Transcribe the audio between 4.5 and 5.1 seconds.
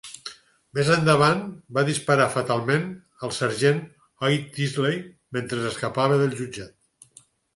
Teasley